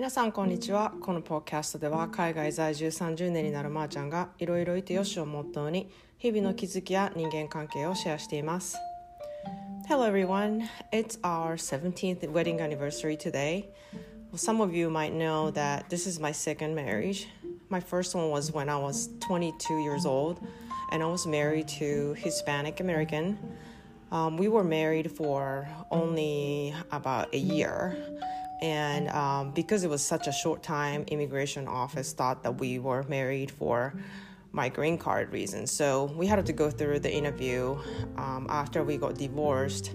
[0.00, 8.76] 皆さんこんにちはこのポッドキャストでは海外在住30年になるまーちゃんがいろいろいてよしをモットーに日々の気づきや人間関係をシェアしています
[9.88, 13.70] Hello everyone it's our 17th wedding anniversary today
[14.30, 17.26] well, some of you might know that this is my second marriage
[17.70, 20.46] my first one was when I was 22 years old
[20.92, 23.38] and I was married to Hispanic American
[24.12, 27.96] um, we were married for only about a year
[28.61, 33.03] and um, because it was such a short time immigration office thought that we were
[33.03, 33.93] married for
[34.51, 35.71] my green card reasons.
[35.71, 37.77] So we had to go through the interview
[38.17, 39.93] um, after we got divorced.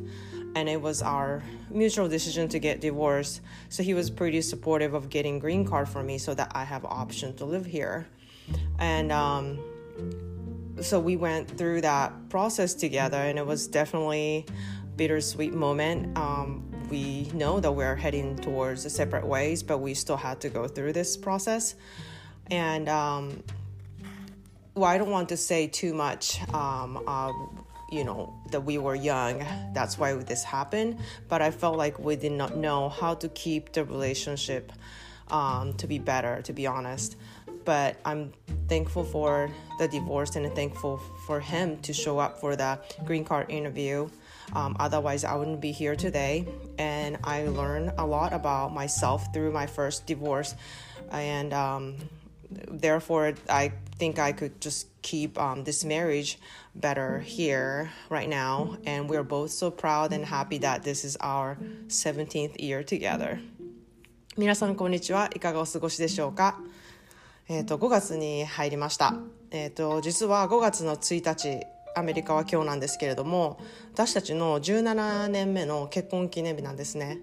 [0.55, 3.43] And it was our mutual decision to get divorced.
[3.69, 6.85] So he was pretty supportive of getting green card for me so that i have
[6.87, 8.07] option to live here.
[8.79, 9.59] And um,
[10.81, 14.47] so we went through that process together and it was definitely
[14.97, 20.41] bittersweet moment um, we know that we're heading towards separate ways, but we still had
[20.43, 21.75] to go through this process.
[22.51, 23.43] And um,
[24.75, 26.41] well, I don't want to say too much.
[26.53, 27.33] Um, uh,
[27.91, 29.39] you know that we were young
[29.73, 30.99] that's why this happened
[31.29, 34.73] but i felt like we did not know how to keep the relationship
[35.31, 37.15] um, to be better to be honest
[37.65, 38.33] but i'm
[38.67, 39.49] thankful for
[39.79, 40.99] the divorce and thankful
[41.29, 44.09] for him to show up for the green card interview
[44.54, 46.48] um, otherwise, I wouldn't be here today.
[46.78, 50.56] And I learned a lot about myself through my first divorce.
[51.12, 51.96] And um,
[52.50, 56.40] therefore, I think I could just keep um, this marriage
[56.76, 58.78] better here right now.
[58.86, 63.40] And we're both so proud and happy that this is our 17th year together.
[64.38, 66.58] 皆さんこんにちはいかがお過ごしでしょうか
[67.50, 69.16] えっ、ー、と5月に入りました
[69.52, 71.66] えっ、ー、と実は5月の1日
[71.97, 73.59] アメリカは今日なんですけれども
[73.95, 77.21] 私たちの17年目の結婚記念日なんですね。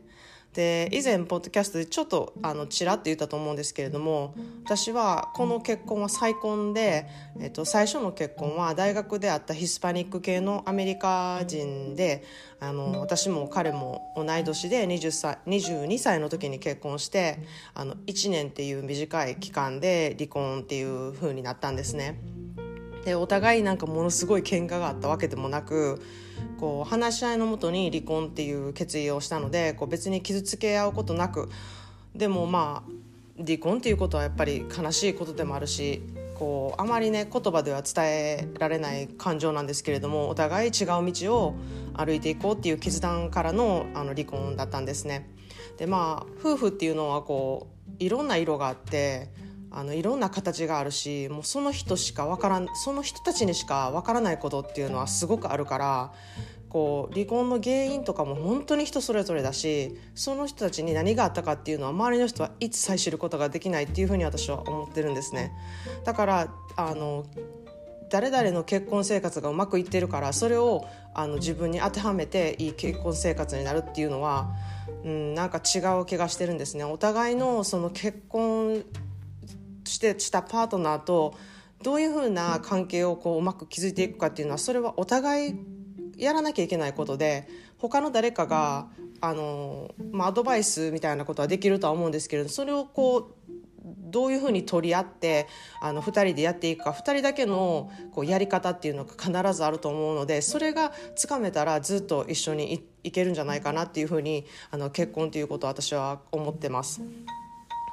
[0.54, 7.08] で以前ポッドキャストでちょっとあのちらっと言ったと思うんですけれども私はこの結婚は再婚で、
[7.40, 12.24] えっと、最初の結婚は大学であったヒスパニック系のアメリカ人で
[12.60, 17.40] あの私も彼も同い年で20歳22歳の時に結婚して
[17.74, 22.20] あの1年っていう短い期間で離婚っていう風になったんですね。
[23.06, 26.02] でお互いなんかものすごい喧嘩があったわけでもなく
[26.60, 31.50] こう話し合いのもとに離婚っていう決意をしたのでこう別に傷つけ合うことなく
[32.16, 36.02] でもまあ離婚っていうことはやっぱり悲しいことでもあるし
[36.36, 41.56] こうあまりね言葉では伝えられない感情なんですけれどもお互い違う道を
[41.94, 45.30] 歩いていこうっていう決断からのあの離婚だったんですね。
[45.78, 47.68] でまあ夫婦っていうのはこ
[48.00, 49.30] ういろんな色があって
[49.76, 56.14] あのいろんな形があるしもうその人しかわからんその人たちにしかわからないことっていうのはすごくあるから
[56.70, 65.52] こう離婚の原因とかも本当に人それぞれだしその人たちに何があったかっていうのは周りの人は一切知ることができないっていうふうに私は思ってるんですね。
[66.04, 67.26] だからあの
[68.10, 70.86] 誰々の結婚生活がうまくいってるからそれを
[71.16, 74.52] あの自分に当てはめていい結婚生活になるっていうのは、
[75.04, 76.84] うん、なんか違う気がしてるんですね。
[76.84, 78.84] お互いのその結婚
[79.94, 81.36] してしたパートナーと
[81.84, 85.56] どういうふうな関係をこううまく築いていくかっていうのはそれはお互い
[86.18, 88.88] やらなきゃいけないことで他の誰かが
[89.22, 93.54] あの、まあ、アドバイスみたいなことはできるとは思うんですけれどそれをこう
[93.86, 95.48] どういうふうに取り合って
[95.82, 107.02] あの2人でやっていくか2人だけのこうやり方っていうのが必ずあると思うのでそれがつかめたらずっと一緒にいけるんじゃないかなっていうふうにあの結婚ということを私は思ってます。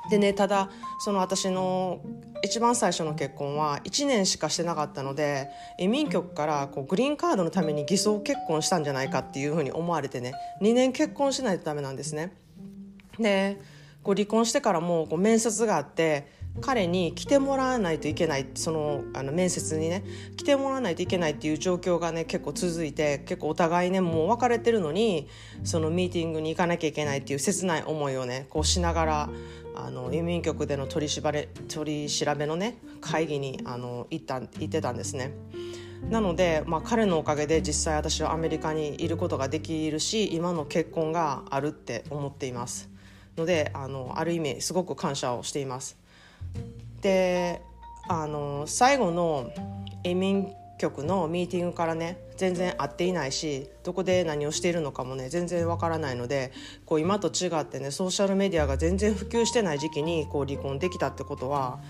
[0.09, 2.01] でねただその私の
[2.43, 12.33] 一番最初の結婚は1年しかしてなかったので移民局からこうグリーンカードのために偽装結婚したんじゃないかっていうふうに思われてね2年結婚しないとダメなんですね。
[13.19, 13.61] で
[14.03, 20.05] こう離婚してからもこう面接があって彼に来てもらわないといけないそのあの面接にね
[20.37, 25.29] 来てもらわないといけないっていう状況がね結構続いて結構お互いねもう別れてるのに
[25.63, 29.31] そのミーティングに行かなきゃいけないっていう切ない思いをねこうしながら
[29.75, 35.33] あの移民局での取りしばれ取り調べのね会議にあの行った行ってたんですね。
[36.09, 42.89] なので、まあ、彼のおかげで実際私はアメリカにいることができるし今の結婚があるって思っています
[43.37, 45.99] のであのある意味すごく感謝をしています。
[47.03, 47.61] で
[48.09, 49.51] あの最後の
[50.03, 56.53] 移民局のミーティングからね全然会っていないしどこで何をしているのかもね全然わからないので
[56.87, 61.81] こう今と違ってねソーシャルメディアが全然普及してない時期にこう離婚できたってことは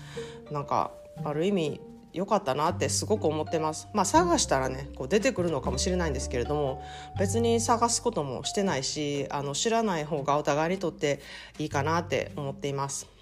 [0.51, 0.91] なんか
[1.23, 1.81] ある意味
[2.13, 3.87] よかったなってすごく思ってます。
[3.93, 6.83] まあ探したらねこう出てくるのかもしれないんですけれども
[7.17, 11.21] 別に探すこともしてないしあの知らない方がお互いにとって
[11.57, 13.20] いいかなって思っています。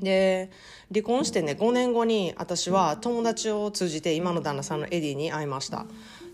[0.00, 0.50] で
[0.92, 5.86] 離婚してね5年後に私は友達を通じて今の旦那さんのエディに会いました。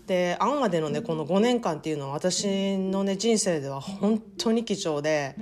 [0.07, 5.35] で会うまでのねこの5年間っていうのは私のね人生では本当に貴重で。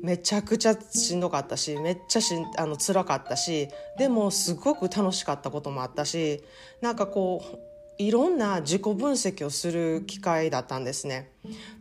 [0.00, 3.68] めちゃくちゃしんどかったしめっちゃしんあの辛かったし
[3.98, 6.44] でもすごく楽しかったこともあったし
[6.80, 7.67] なんかこう
[7.98, 11.32] いろんな自己分析をする機会だったんですね。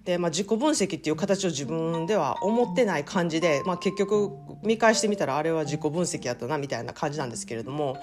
[0.04, 4.32] で、まあ、自己分析っていう形を自分では思ってない感じで、まあ、結局
[4.64, 7.98] 見返してみたらあれは自己分析やったなみたいな感じなんですけれども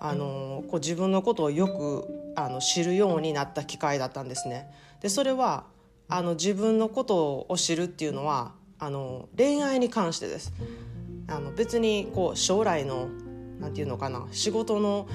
[0.00, 4.68] あのこう自分のことをよくあの知るようになった機会だったんですね。
[5.00, 5.64] でそれは
[6.08, 10.52] あの自分のことを知るっていうのはあの恋愛に関してです
[11.28, 13.08] あの別にこう将来の
[13.60, 15.06] なんていうのかな仕事の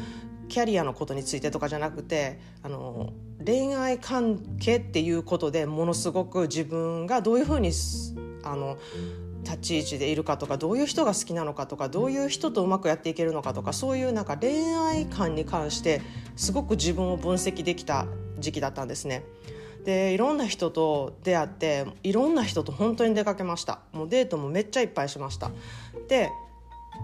[0.47, 3.13] キャリアのことについてとかじゃなくてあの
[3.45, 7.71] 恋愛関係っていうことでものすごく自分がどういうふうに
[8.43, 8.77] あの
[9.43, 16.01] 立ち位置でいるかとかどういう人が好きなのかとかどういう人とうまくやっていけるのかとかそういうなんか恋愛観に関して
[16.35, 18.07] すごく自分を分析できた
[18.39, 19.23] 時期だったんですね。
[19.85, 25.49] でいろんな人と出会っていろんな人と本当に出かけましたもうデートもめっちゃいっぱいしました
[26.09, 26.29] で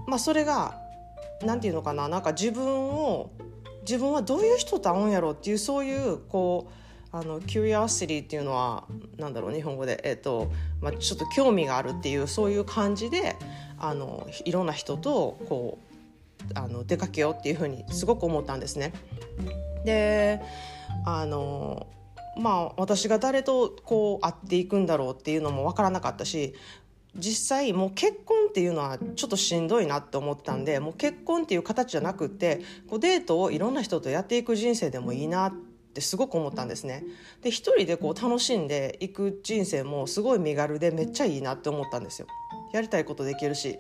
[0.06, 0.83] まあそれが
[1.42, 3.32] 何て言うのかななんか自分を
[3.82, 8.86] 自分はどういう人と会うんやろうっていうそういうこうあの curiosity っていうのは
[9.18, 10.52] なんだろう日本語で、えーと
[10.82, 13.36] まあ、ちょっと興味があるっていうそういう感じで
[13.78, 15.94] あのいろんな人とこう
[16.56, 18.94] あの出かけようっていうふうにすごく思ったんですね。
[19.86, 20.42] で
[21.06, 21.88] あの
[22.38, 26.56] まあ私が誰とこう会っていくんだろうっていうのも分からなかったし
[27.16, 35.54] 実際もう結婚っていうのはちょっとしんどいなって思ったんでもう結婚っていう形じゃなくてこうデートをいろんな人とやっていく人生でもいいなっ
[35.94, 37.04] てすごく思ったんですね。
[37.42, 42.28] で一人でこう楽しんでいく人生もすごい身軽でめっちゃいいなって思ったんですよ。
[42.74, 43.78] やりたいことできるし、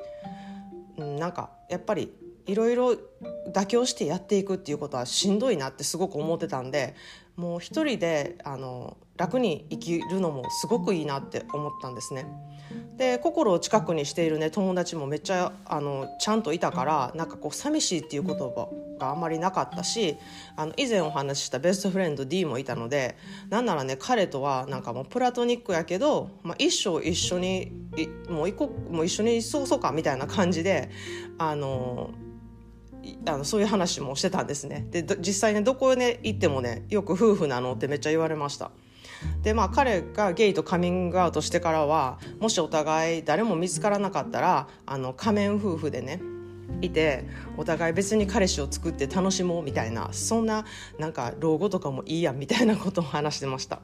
[0.97, 2.13] うん、なんかやっぱり
[2.45, 2.95] いろいろ
[3.53, 6.95] 妥協してやっていくっていうことはしんどいなってすごく思ってたんで
[7.35, 12.25] もう一人であの楽に生きるのもすごくいいなって思ったんですね。
[12.97, 18.69] で心を近くにしているね友達もめっちゃあのちゃんといたからなんかこう寂しいっていう言葉
[18.99, 20.15] があんまりなかったし
[20.55, 23.17] あの以前お話ししたベストフレンド D もいたので
[23.49, 27.71] なんならね彼とはなんかもうプラトニックやけど、まあ、一生一緒に
[28.29, 30.89] もう一個もう一緒に過ごそうかみたいな感じで
[31.37, 32.11] あの
[33.25, 34.87] あのそういう話もしてたんですね。
[34.91, 38.71] で実際ねどこへ、行ってもねよく夫婦なのってめっちゃ言われました。
[39.41, 46.21] でまあ彼がゲイとカミングアウトしてからはもしお互い誰も見つからなかったらあの仮面夫婦でね
[46.81, 47.25] いて
[47.57, 50.65] お互い別に彼氏を作って楽しもうみたいなそんな
[50.99, 53.79] なんか老後とかもいいやみたいなことを話してました。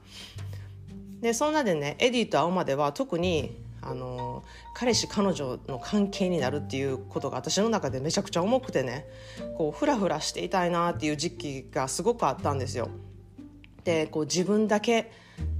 [1.22, 4.44] でそんなでねエディと会うまでは特にあの
[4.74, 9.06] 彼氏彼女の関係になるっていうことが私の中でめちゃくちゃ重くてね
[9.58, 12.90] こうフラフラしていたいなっていう時期がすごくあったんですよ。
[13.84, 15.12] でこう自分だけ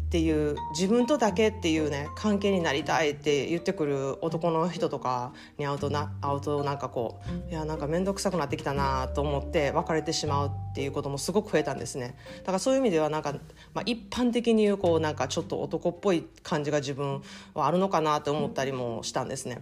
[0.10, 13.34] っていう自分とだけっていうね関係になりたいって言ってくる男の人とかに会うとな会うとなんかこういやなんか面倒くさくなってきたなと思って別れてしまうっていうこともすごく増えたんですねだからそういう意味ではなんか、
[13.76, 17.22] まあ、一般的に言うこうなんかちょっと男っぽい感じが自分
[17.54, 19.62] はあるのかなと思ったりもしたんですね。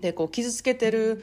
[0.00, 1.22] でこう傷つけてる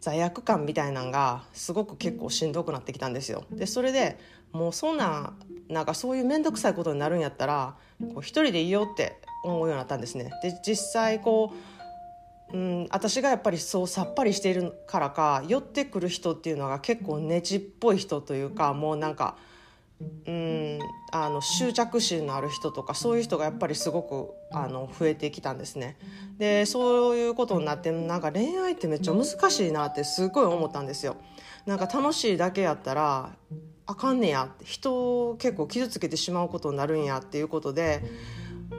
[0.00, 3.44] 罪悪感みたいなんがすごく結構しんどくなってきたんですよ。
[3.52, 4.18] でそれで
[4.52, 5.32] もうそんな
[5.68, 10.30] なんかそういう面倒くさいことになるんやったらこう一人でいいよって思うようになったんですね。
[10.42, 11.52] で実際こ
[12.52, 19.36] う、うん、私がやっぱりそうさっぱりしているからか寄ってくる人っていうのが結構ねちっぽい人というかもうなんか。
[20.26, 20.78] うん
[21.12, 25.98] あの執着心のある人とかそういう人がやっぱりすごくあの増えてきたんですね。
[26.38, 31.16] でそういうことになってなんか恋愛ってめっちゃ難しいなってすごい思ったんですよ。
[31.66, 33.36] なんか楽しいだけやったら
[33.90, 38.04] あかんねやって人を結構傷つけてしまうことになるんやっていうことで、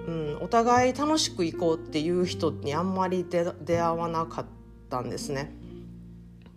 [0.07, 3.43] うん、お互い楽しくいこうっていう人にあんまり出
[3.81, 4.45] 会わなかっ
[4.89, 5.53] たんですね。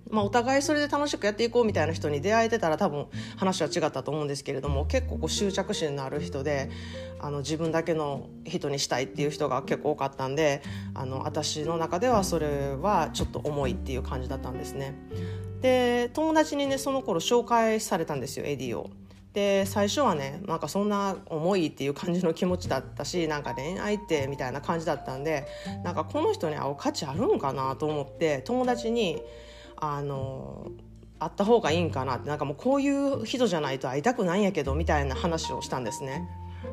[0.09, 3.07] まあ、お互いそれで楽しくやっていこうみたいな人に出会えてたら多分
[3.37, 6.71] 話は違ったと思うんですけれども結構こう執着心のある人で
[7.19, 10.63] あの自分だけの人にしたいっていう人が結構多かったんで
[10.95, 14.95] あの私の中ではそれはちょっと重いっていう感じだったんですね。
[15.65, 18.91] で友達にねその頃紹介されたんですよエディを。
[19.33, 25.47] で最初はねなんかそんな重いっていう感じの気持ちだったし なんか恋愛ってみたいな感じだったんで
[25.83, 29.23] なんかこの人に会う価値あるんかなと思って友達に
[29.77, 30.71] あの
[31.19, 36.29] 会った方がいいんかなってなんかもうこういう人じゃないと会いたくないんやけどみたいな話をしたんですね。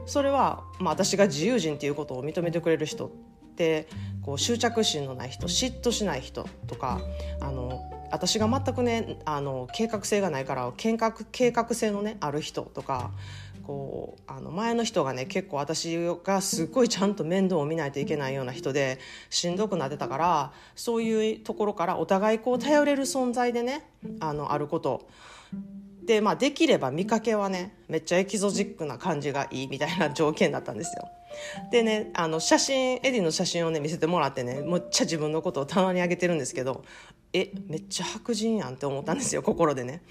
[0.05, 3.09] それは、まあ、私が自由人っていうことを認めてくれる人っ
[3.55, 3.87] て
[4.21, 6.99] こう執着心のない人嫉妬しない人とか
[7.39, 13.11] あの私が全くねあの計画性がないから計画計画性のねある人とか
[13.63, 18.99] こうあの前の人がね結構私がすっごいちゃんと面倒を見ないといけないような人で
[19.29, 23.87] しんどくなってたからそういうところからお互いこう頼れる存在でね
[24.19, 25.07] あのあること。
[26.05, 31.07] でまあできれば見かけはねめっちゃエキゾチックな感じがいいみたいな条件だったんですよ。
[31.71, 36.83] でねあの写真エディの写真をね見せてもらってねむっちゃ自分のことを棚に上げてるんですけど
[37.33, 40.01] えめっちゃ白人やんって思ったんですよ心でね。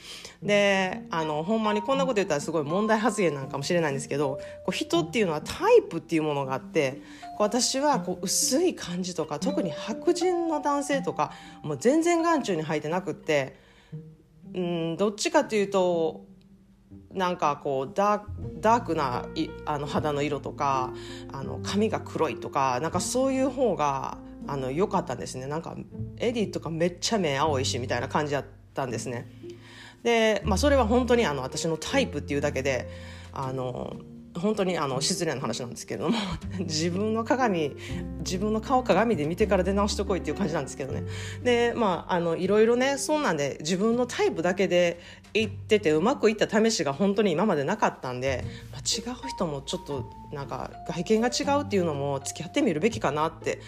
[0.42, 7.02] であのほんまにこんなこと言ったらすごい問題発言なんかもしれないんですけどこう人っていうのはタイプっていうものがあって
[7.37, 11.32] こう私はこう薄い感じとか特に白人の男性とか
[11.62, 13.70] もう全然眼中に入ってなくって。
[14.54, 16.26] うんどっちかというと
[17.12, 19.26] なんかこうダークな
[19.66, 20.92] あの肌の色とか
[21.33, 25.47] あの髪が黒いとかなんかそういう方があの良かったんですね。
[25.47, 25.76] なんか
[26.19, 29.28] エディとかめっちゃ目青いしみたいな感じだったんですね。
[30.02, 32.88] で、まあ、それは本当にあの私のタイプっていうだけで
[33.33, 33.97] あの
[34.35, 36.17] 本当にあの失礼な話なんですけれども
[36.61, 37.77] 自分の鏡
[38.21, 41.05] 自分の顔鏡で見てから出直してこいっていう感じなんですけどね。
[41.43, 45.01] でまああのいろいろねそんなんで自分のタイプだけで
[45.35, 53.61] 言っててうまくいった試しが本当に今までなかったんで、まあ、違う人もちょっとなんか外見が違うっていうのも付き合ってみるべきかなって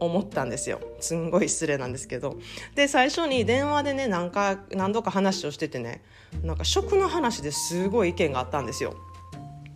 [0.00, 0.80] 思ったんですよ。
[1.00, 2.36] すんごい失礼なんですけど。
[2.74, 6.02] で最初に電話でね何か何度か話をしててね
[6.42, 8.94] なんか食の話ですごい意見があったんですよ。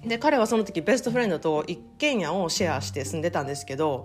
[0.07, 4.05] で彼はその時ベストフレンドと一軒家をシェアして住んでたんですけど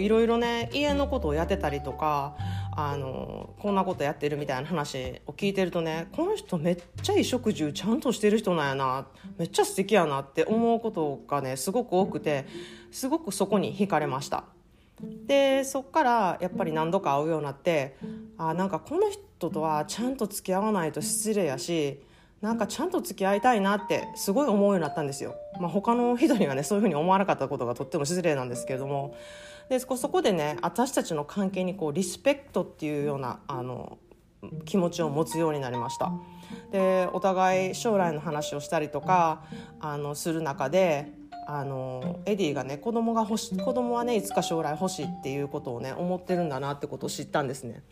[0.00, 2.36] いろいろね家のことをやってたりとか
[2.76, 12.46] あのこんなことやってるみたいな話を聞いてるとねこの人めっちゃ衣食住ちゃんとしてる人なんやなめっちゃ素敵やなって思うことがねすごく多くて
[12.90, 14.44] すごくそこに惹かれました。
[15.26, 17.96] でそっからやっぱり何度か会うようになって
[18.36, 22.00] あなんかこの人とはちゃんと付き合わないと失礼やし
[22.40, 25.34] なんかちゃんと付き合いたいなってすごい思うようになったんですよ。
[25.60, 29.16] まあ、他の人にはねそういうふうに思わなかったことがとっても失礼なんですけれども
[29.68, 33.98] でそこでね私たちの関係にこうリスペクトっていうようなあの
[34.64, 36.12] 気持ちを持つようになりました。
[36.70, 39.42] でお互い将来の話をしたりとか
[39.80, 41.12] あのする中で
[41.46, 47.82] あのエディがね子供が欲し子供はねいつか将来欲しいっていうことをね思ってるんだなってことを知ったんですね。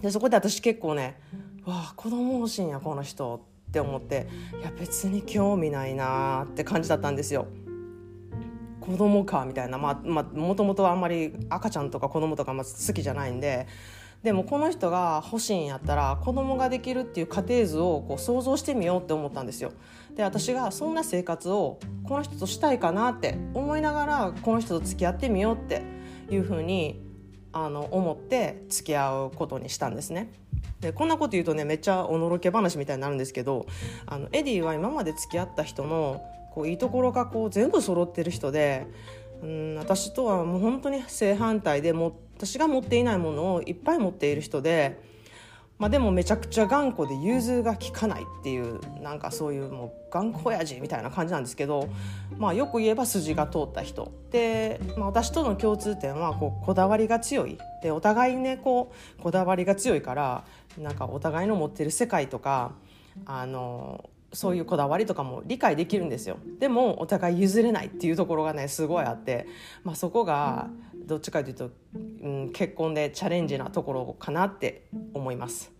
[0.00, 1.20] でそこで私結構ね
[1.64, 4.26] わあ子供欲しいんやこの人って思って
[4.58, 7.46] いや別に興味ないなって感じだったんですよ。
[8.80, 13.66] 子供かみたいなまあまあもともとあんまり赤ちゃんとか子供とかま好きじゃないんで
[14.22, 19.72] でもこの人が欲しいんやったら子供ができるっていう家庭図をこう想像してみようって思ったんですよ。
[20.16, 25.82] で私がそんな生活をこの人としたいかなって思いながらこの人と付き合ってみようって
[26.30, 27.00] いうふうに
[27.52, 30.32] あの思って付き合うことにしたんですね。
[30.80, 33.66] でこんなこと言うとねめっちゃおのろけ話みたいになるんですけど
[34.06, 36.22] あのエディは今まで付き合った人の
[36.54, 38.86] こういいところがこう全部揃ってる人で
[39.42, 45.00] うん私とはもう本当に正反対でも私が持っていないものをいっぱい持っている人で
[45.78, 51.88] まあ、でもめちゃくちゃ頑固で融通が利かないっていうなんかそういうもう頑固親父みたいな感じなんですけど、
[52.36, 54.12] まあ、よく言えば筋が通った人。
[54.30, 57.58] で、まあ、私との共通点はこうこだわりが強い。
[57.82, 60.44] でお互いねこうこだわりが強いから
[60.76, 62.72] なんかお互いの持ってる世界とか
[63.24, 66.38] あのそういうこだわりとかも理解できるんですよ。
[66.58, 69.46] でもお互い譲れないっていうところがねすごいあって、
[69.84, 70.68] まあ、そこが
[71.08, 71.70] どっちかというと、
[72.22, 74.84] うん、結婚でチャレンジなところかなって
[75.14, 75.72] 思います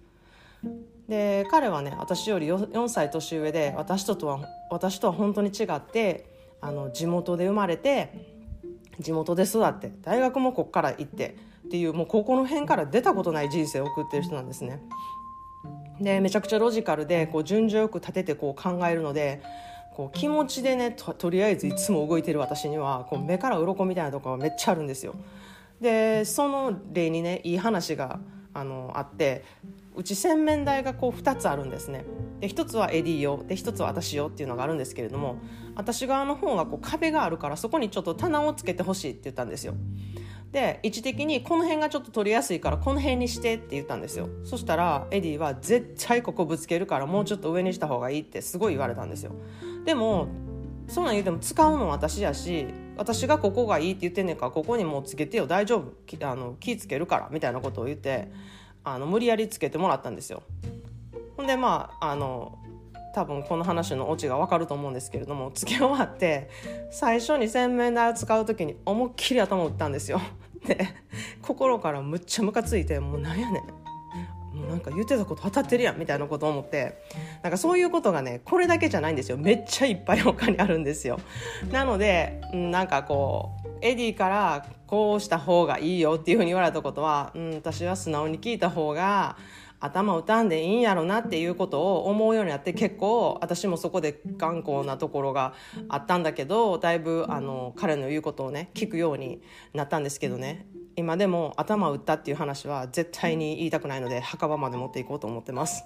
[1.09, 6.27] で彼はね私より 4, 4歳年上で私ととは私とは本当に違って
[6.61, 8.39] あの地元で生まれて
[8.99, 14.83] 地元で育って大学もこっから行ってっていうもう高校の辺から出たことない人生を送ってる人なんですね。
[16.01, 19.43] でめちゃくちゃロジカルでこう順序よく立ててこう考えるので
[19.99, 25.17] こう気持ちでねとりあえずいつも動いてる私にはこう目から鱗みたいなとこがめっちゃあるんですよ。
[25.81, 28.21] でその例にねいい話が
[28.55, 29.45] あのあって
[29.97, 32.05] うち洗面台がこう2つあるんですね
[32.39, 35.39] で1つはエディ用で1つは私用っていうのがあるんですけれども
[35.75, 39.75] 私側の方がこう壁があるからそこにちょっと棚をつけてほしいって言ったんですよ
[40.53, 44.29] で位置的にこの辺がちょっと取りやすいからこの辺にしてって言ったんですよ。
[44.45, 49.33] そしたらエディは絶対ここぶつけるからもうちょっと上にした方がいいってすごい言われたんですよ。
[49.85, 50.29] でも
[50.89, 55.93] そんなん言うても使うの私やし私がここがいいって言ってんねんからここにもうつけてよ大丈夫。
[56.27, 58.31] あの気つけるからみたいなことを言って
[58.85, 60.43] あの無理やりつけてもらったんですよ。
[61.37, 62.59] ほんでまああの
[63.19, 66.49] 多分この話のオチが分かると思うんですけれども付き終わって
[66.93, 70.21] 最初に洗面台を使う時に思いっきり頭を打ったんですよ。
[70.65, 70.87] で
[71.43, 73.63] 心からむっちゃムカついてもうなんやねん。
[74.57, 77.03] もうなんか言ってたこと当たってるやんみたいなことを思って。
[77.43, 79.37] なんかそういうことがねこれだけじゃないんですよ。
[79.37, 81.19] めっちゃいっぱい他にあるんですよ。
[81.73, 89.37] なので、うん、なんかこうエディからこうした方がいいよっていうふうに言われたことは、うん、私は素直に聞いた方が
[89.81, 95.55] 頭打たんでいいんやろなっていうことを思うようになって結構私もそこで頑固なところが
[95.89, 99.41] あったんだけどだいぶあの彼の言うことをね聞くように
[99.75, 100.67] なったんですけどね
[100.97, 105.85] 今でも頭打ったっていう話は絶対に言いたくないので墓場まで持っていこうと思ってます。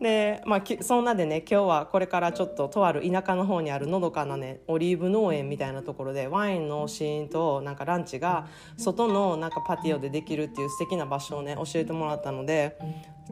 [0.00, 12.76] でまあそんなでね今日はこれからちょっととある田舎の方にあるのどかなねオリーブ農園みたいなところでワインのシーンとなんかランチが外のなんかパティオでできるっていう素敵な場所をね教えてもらったので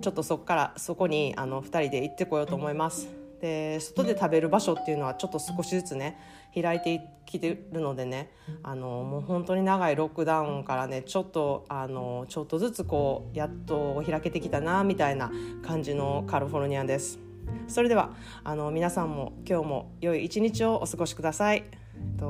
[0.01, 3.20] ちょっとそこからそこにあの2人で行ってこようと思います。
[3.41, 6.19] で外で食べる場所っていうのはちょっと少しずつね
[6.55, 8.31] 開いてきてるのでね
[8.63, 15.31] あのもう本当に長いロックダウンからねちょっとあのちょっとずつこうやっと開けてきたなみたいな
[15.63, 17.19] 感じのカリフォルニアです。
[17.67, 18.11] それでは
[18.45, 21.65] あの皆さんも今日も良い一日をお過ごしください。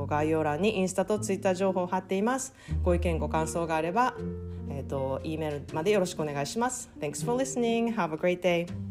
[0.07, 2.53] 概要欄にインスタとツイッター情報を貼っています。
[2.83, 4.15] ご意見ご感想があれば、
[4.69, 6.89] えっ、ー、と E メールまでよろしくお願いします。
[6.99, 7.95] Thanks for listening.
[7.95, 8.90] Have a great day.